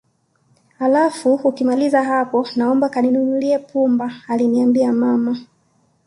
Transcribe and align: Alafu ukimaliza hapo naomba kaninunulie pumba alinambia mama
Alafu 0.79 1.33
ukimaliza 1.33 2.03
hapo 2.03 2.47
naomba 2.55 2.89
kaninunulie 2.89 3.59
pumba 3.59 4.11
alinambia 4.27 4.93
mama 4.93 5.37